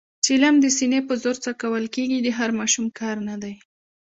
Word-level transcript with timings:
چلم 0.25 0.55
د 0.61 0.65
سینې 0.77 0.99
په 1.07 1.13
زور 1.23 1.35
څکول 1.45 1.85
کېږي، 1.95 2.19
د 2.21 2.27
هر 2.37 2.49
ماشوم 2.59 2.85
کار 2.99 3.15
نه 3.29 3.35
دی. 3.43 3.55